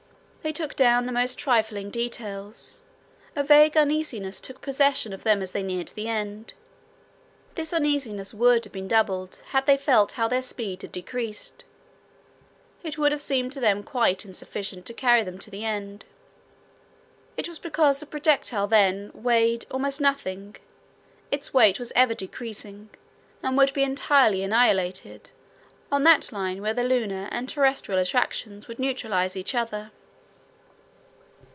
They 0.43 0.51
took 0.51 0.75
down 0.75 1.05
the 1.05 1.11
most 1.11 1.37
trifling 1.37 1.91
details. 1.91 2.81
A 3.35 3.43
vague 3.43 3.77
uneasiness 3.77 4.41
took 4.41 4.59
possession 4.59 5.13
of 5.13 5.21
them 5.21 5.39
as 5.43 5.51
they 5.51 5.61
neared 5.61 5.89
the 5.89 6.07
end. 6.07 6.55
This 7.53 7.71
uneasiness 7.71 8.33
would 8.33 8.63
have 8.65 8.73
been 8.73 8.87
doubled 8.87 9.43
had 9.49 9.67
they 9.67 9.77
felt 9.77 10.13
how 10.13 10.27
their 10.27 10.41
speed 10.41 10.81
had 10.81 10.91
decreased. 10.91 11.63
It 12.81 12.97
would 12.97 13.11
have 13.11 13.21
seemed 13.21 13.51
to 13.53 13.59
them 13.59 13.83
quite 13.83 14.25
insufficient 14.25 14.87
to 14.87 14.95
carry 14.95 15.21
them 15.23 15.37
to 15.37 15.51
the 15.51 15.63
end. 15.63 16.05
It 17.37 17.47
was 17.47 17.59
because 17.59 17.99
the 17.99 18.07
projectile 18.07 18.65
then 18.67 19.11
"weighed" 19.13 19.67
almost 19.69 20.01
nothing. 20.01 20.55
Its 21.29 21.53
weight 21.53 21.77
was 21.77 21.93
ever 21.95 22.15
decreasing, 22.15 22.89
and 23.43 23.55
would 23.59 23.73
be 23.75 23.83
entirely 23.83 24.41
annihilated 24.41 25.29
on 25.91 26.01
that 26.05 26.31
line 26.31 26.63
where 26.63 26.73
the 26.73 26.83
lunar 26.83 27.29
and 27.31 27.47
terrestrial 27.47 28.01
attractions 28.01 28.67
would 28.67 28.79
neutralize 28.79 29.37
each 29.37 29.53
other. 29.53 29.91